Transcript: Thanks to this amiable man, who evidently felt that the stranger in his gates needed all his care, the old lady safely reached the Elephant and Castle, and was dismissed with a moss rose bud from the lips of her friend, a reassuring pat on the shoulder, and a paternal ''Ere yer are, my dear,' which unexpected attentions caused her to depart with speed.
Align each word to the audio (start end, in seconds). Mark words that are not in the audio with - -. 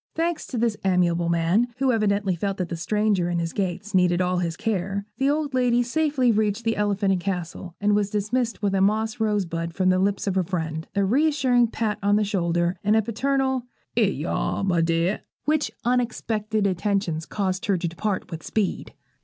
Thanks 0.15 0.47
to 0.47 0.57
this 0.57 0.75
amiable 0.83 1.29
man, 1.29 1.67
who 1.77 1.91
evidently 1.91 2.35
felt 2.35 2.57
that 2.57 2.69
the 2.69 2.75
stranger 2.75 3.29
in 3.29 3.37
his 3.37 3.53
gates 3.53 3.93
needed 3.93 4.19
all 4.19 4.37
his 4.39 4.57
care, 4.57 5.05
the 5.19 5.29
old 5.29 5.53
lady 5.53 5.83
safely 5.83 6.31
reached 6.31 6.63
the 6.63 6.75
Elephant 6.75 7.11
and 7.13 7.21
Castle, 7.21 7.75
and 7.79 7.93
was 7.93 8.09
dismissed 8.09 8.63
with 8.63 8.73
a 8.73 8.81
moss 8.81 9.19
rose 9.19 9.45
bud 9.45 9.75
from 9.75 9.89
the 9.89 9.99
lips 9.99 10.25
of 10.25 10.33
her 10.33 10.43
friend, 10.43 10.87
a 10.95 11.05
reassuring 11.05 11.67
pat 11.67 11.99
on 12.01 12.15
the 12.15 12.23
shoulder, 12.23 12.77
and 12.83 12.95
a 12.95 13.03
paternal 13.03 13.67
''Ere 13.95 14.11
yer 14.17 14.29
are, 14.29 14.63
my 14.63 14.81
dear,' 14.81 15.21
which 15.45 15.69
unexpected 15.85 16.65
attentions 16.65 17.27
caused 17.27 17.67
her 17.67 17.77
to 17.77 17.87
depart 17.87 18.31
with 18.31 18.41
speed. 18.41 18.95